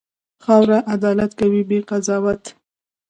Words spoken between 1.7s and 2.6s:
قضاوت.